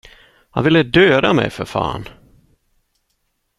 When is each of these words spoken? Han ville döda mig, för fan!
Han 0.49 0.63
ville 0.63 0.83
döda 0.83 1.33
mig, 1.33 1.49
för 1.49 1.65
fan! 1.65 2.05